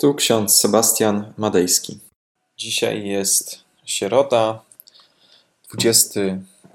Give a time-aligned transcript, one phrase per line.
[0.00, 1.98] Tu ksiądz Sebastian Madejski.
[2.56, 4.62] Dzisiaj jest środa,
[5.70, 6.20] 20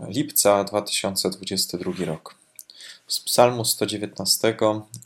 [0.08, 2.36] lipca 2022 rok.
[3.08, 4.58] Z Psalmu 119,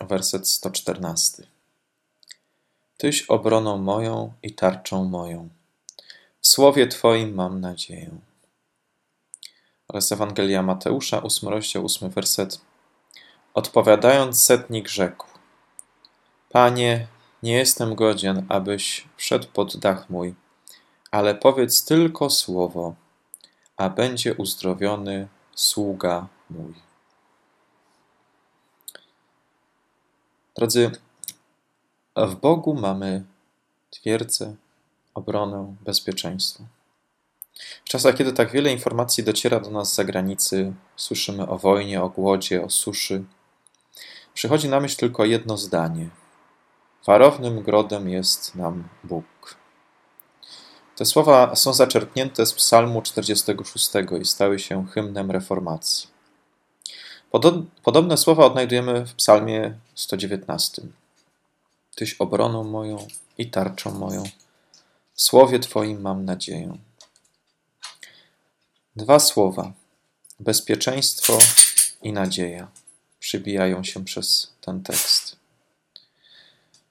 [0.07, 1.43] werset 114.
[2.97, 5.49] Tyś obroną moją i tarczą moją.
[6.41, 8.11] W słowie Twoim mam nadzieję.
[9.87, 12.61] Oraz Ewangelia Mateusza, 8 rozdział, 8 werset.
[13.53, 15.27] Odpowiadając setnik rzekł:
[16.49, 17.07] Panie,
[17.43, 20.35] nie jestem godzien, abyś wszedł pod dach mój,
[21.11, 22.95] ale powiedz tylko słowo,
[23.77, 26.73] a będzie uzdrowiony sługa mój.
[30.55, 30.91] Drodzy,
[32.15, 33.23] w Bogu mamy
[33.89, 34.55] twierdzę,
[35.13, 36.63] obronę, bezpieczeństwo.
[37.85, 42.09] W czasach, kiedy tak wiele informacji dociera do nas z zagranicy, słyszymy o wojnie, o
[42.09, 43.23] głodzie, o suszy,
[44.33, 46.09] przychodzi na myśl tylko jedno zdanie–
[47.05, 49.57] Warownym grodem jest nam Bóg.
[50.95, 53.89] Te słowa są zaczerpnięte z Psalmu 46
[54.21, 56.09] i stały się hymnem reformacji.
[57.83, 60.81] Podobne słowa odnajdujemy w Psalmie 119.
[61.95, 64.23] Tyś obroną moją i tarczą moją.
[65.13, 66.77] W słowie Twoim mam nadzieję.
[68.95, 69.73] Dwa słowa:
[70.39, 71.37] bezpieczeństwo
[72.01, 72.67] i nadzieja
[73.19, 75.35] przybijają się przez ten tekst.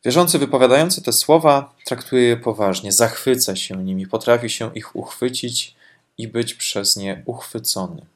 [0.07, 5.75] Wierzący wypowiadający te słowa traktuje je poważnie, zachwyca się nimi, potrafi się ich uchwycić
[6.19, 8.07] i być przez nie uchwycony.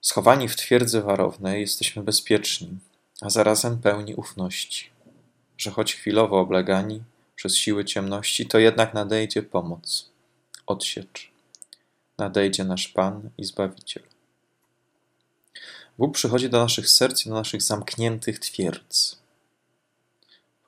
[0.00, 2.78] Schowani w twierdzy warownej jesteśmy bezpieczni,
[3.20, 4.90] a zarazem pełni ufności,
[5.58, 7.02] że choć chwilowo oblegani
[7.36, 10.10] przez siły ciemności, to jednak nadejdzie pomoc,
[10.66, 11.30] odsiecz.
[12.18, 14.02] Nadejdzie nasz Pan i Zbawiciel.
[15.98, 19.19] Bóg przychodzi do naszych serc i do naszych zamkniętych twierdz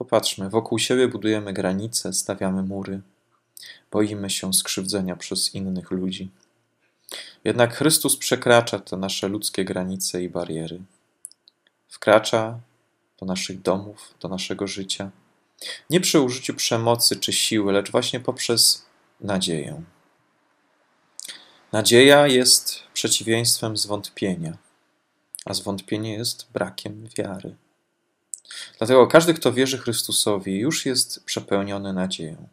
[0.02, 3.00] Popatrzmy, wokół siebie budujemy granice, stawiamy mury,
[3.90, 6.30] boimy się skrzywdzenia przez innych ludzi.
[7.44, 10.80] Jednak Chrystus przekracza te nasze ludzkie granice i bariery.
[11.88, 12.60] Wkracza
[13.20, 15.10] do naszych domów, do naszego życia.
[15.90, 18.86] Nie przy użyciu przemocy czy siły, lecz właśnie poprzez
[19.20, 19.82] nadzieję.
[21.72, 24.56] Nadzieja jest przeciwieństwem zwątpienia,
[25.44, 27.56] a zwątpienie jest brakiem wiary.
[28.78, 32.48] Dlatego każdy, kto wierzy Chrystusowi, już jest przepełniony nadzieją.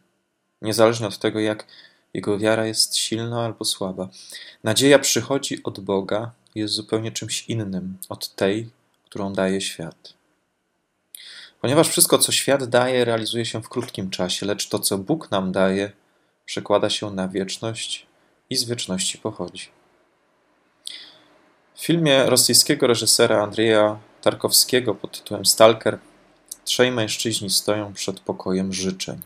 [0.62, 1.66] Niezależnie od tego, jak
[2.14, 4.08] jego wiara jest silna albo słaba.
[4.64, 8.70] Nadzieja przychodzi od Boga, jest zupełnie czymś innym od tej,
[9.04, 10.14] którą daje świat.
[11.60, 15.52] Ponieważ wszystko, co świat daje, realizuje się w krótkim czasie, lecz to, co Bóg nam
[15.52, 15.92] daje,
[16.44, 18.06] przekłada się na wieczność
[18.50, 19.68] i z wieczności pochodzi.
[21.74, 25.98] W filmie rosyjskiego reżysera Andrzeja Tarkowskiego pod tytułem Stalker
[26.64, 29.20] trzej mężczyźni stoją przed pokojem życzeń.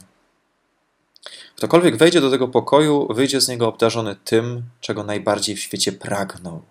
[1.57, 6.63] Ktokolwiek wejdzie do tego pokoju, wyjdzie z niego obdarzony tym, czego najbardziej w świecie pragnął.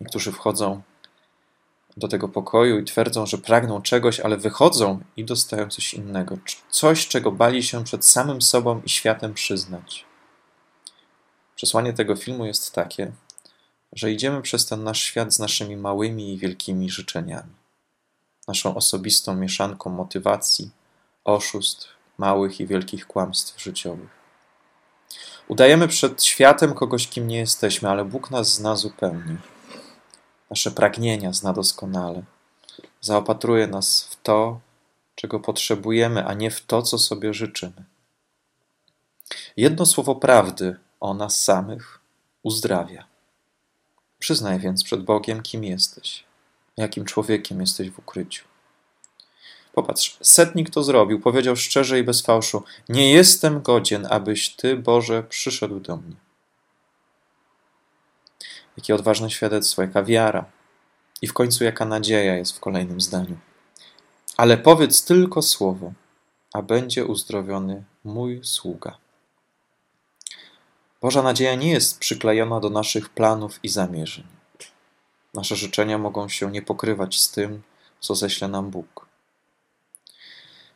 [0.00, 0.82] Niektórzy wchodzą
[1.96, 6.38] do tego pokoju i twierdzą, że pragną czegoś, ale wychodzą i dostają coś innego.
[6.70, 10.04] Coś, czego bali się przed samym sobą i światem przyznać.
[11.56, 13.12] Przesłanie tego filmu jest takie,
[13.94, 17.52] że idziemy przez ten nasz świat z naszymi małymi i wielkimi życzeniami,
[18.48, 20.70] naszą osobistą mieszanką motywacji,
[21.24, 21.88] oszustw,
[22.18, 24.10] małych i wielkich kłamstw życiowych.
[25.48, 29.36] Udajemy przed światem kogoś, kim nie jesteśmy, ale Bóg nas zna zupełnie.
[30.50, 32.22] Nasze pragnienia zna doskonale.
[33.00, 34.60] Zaopatruje nas w to,
[35.14, 37.84] czego potrzebujemy, a nie w to, co sobie życzymy.
[39.56, 42.00] Jedno słowo prawdy o nas samych
[42.42, 43.13] uzdrawia.
[44.24, 46.24] Przyznaj więc przed Bogiem, kim jesteś,
[46.76, 48.44] jakim człowiekiem jesteś w ukryciu.
[49.72, 55.22] Popatrz, setnik to zrobił, powiedział szczerze i bez fałszu: Nie jestem godzien, abyś ty, Boże,
[55.22, 56.16] przyszedł do mnie.
[58.76, 60.44] Jakie odważne świadectwo, jaka wiara
[61.22, 63.36] i w końcu jaka nadzieja jest w kolejnym zdaniu.
[64.36, 65.92] Ale powiedz tylko słowo,
[66.52, 69.03] a będzie uzdrowiony mój sługa.
[71.04, 74.24] Boża nadzieja nie jest przyklejona do naszych planów i zamierzeń.
[75.34, 77.62] Nasze życzenia mogą się nie pokrywać z tym,
[78.00, 79.06] co ześle nam Bóg.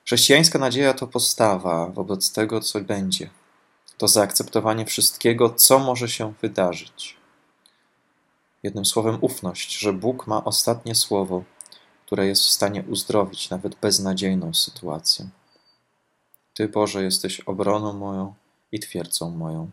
[0.05, 3.31] Chrześcijańska nadzieja to postawa wobec tego, co będzie.
[3.99, 7.17] To zaakceptowanie wszystkiego, co może się wydarzyć.
[8.63, 11.45] Jednym słowem, ufność, że Bóg ma ostatnie słowo,
[12.07, 15.29] które jest w stanie uzdrowić nawet beznadziejną sytuację.
[16.55, 18.35] Ty, Boże, jesteś obroną moją
[18.73, 19.71] i twierdzą moją.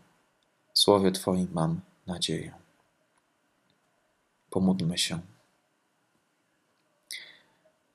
[0.76, 2.54] Słowie Twoim mam nadzieję.
[4.50, 5.20] Pomódlmy się.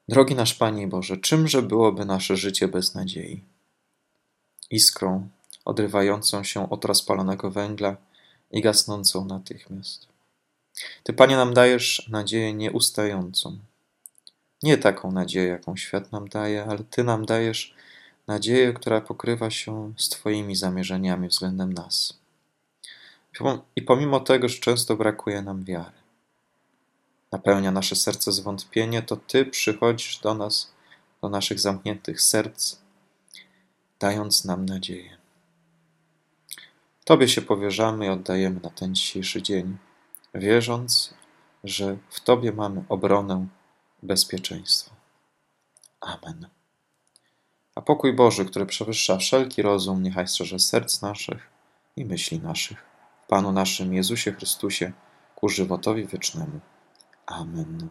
[0.09, 3.43] Drogi nasz Panie Boże, czymże byłoby nasze życie bez nadziei?
[4.69, 5.29] Iskrą
[5.65, 7.97] odrywającą się od rozpalonego węgla
[8.51, 10.07] i gasnącą natychmiast.
[11.03, 13.57] Ty, Panie, nam dajesz nadzieję nieustającą.
[14.63, 17.75] Nie taką nadzieję, jaką świat nam daje, ale Ty nam dajesz
[18.27, 22.20] nadzieję, która pokrywa się z Twoimi zamierzeniami względem nas.
[23.75, 25.97] I pomimo tego, że często brakuje nam wiary,
[27.31, 30.71] napełnia nasze serce zwątpienie, to Ty przychodzisz do nas,
[31.21, 32.77] do naszych zamkniętych serc,
[33.99, 35.17] dając nam nadzieję.
[37.05, 39.77] Tobie się powierzamy i oddajemy na ten dzisiejszy dzień,
[40.35, 41.13] wierząc,
[41.63, 43.47] że w Tobie mamy obronę
[44.03, 44.91] bezpieczeństwo.
[45.99, 46.47] Amen.
[47.75, 51.49] A pokój Boży, który przewyższa wszelki rozum, niechaj strzeże serc naszych
[51.95, 52.90] i myśli naszych.
[53.31, 54.91] Panu naszym Jezusie Chrystusie,
[55.35, 56.59] ku żywotowi wiecznemu.
[57.25, 57.89] Amen.